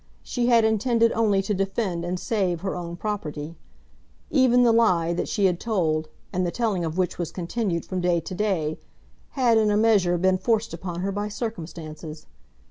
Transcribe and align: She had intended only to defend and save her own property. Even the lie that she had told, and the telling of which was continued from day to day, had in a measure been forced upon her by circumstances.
She 0.23 0.47
had 0.47 0.65
intended 0.65 1.11
only 1.11 1.43
to 1.43 1.53
defend 1.53 2.03
and 2.05 2.19
save 2.19 2.61
her 2.61 2.75
own 2.75 2.95
property. 2.95 3.55
Even 4.31 4.63
the 4.63 4.71
lie 4.71 5.13
that 5.13 5.27
she 5.27 5.45
had 5.45 5.59
told, 5.59 6.07
and 6.33 6.43
the 6.43 6.49
telling 6.49 6.83
of 6.83 6.97
which 6.97 7.19
was 7.19 7.31
continued 7.31 7.85
from 7.85 8.01
day 8.01 8.19
to 8.19 8.33
day, 8.33 8.79
had 9.37 9.59
in 9.59 9.69
a 9.69 9.77
measure 9.77 10.17
been 10.17 10.39
forced 10.39 10.73
upon 10.73 11.01
her 11.01 11.11
by 11.11 11.27
circumstances. 11.27 12.25